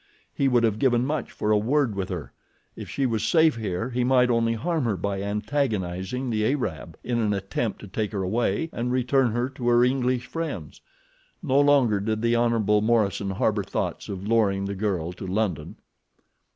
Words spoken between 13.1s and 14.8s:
harbor thoughts of luring the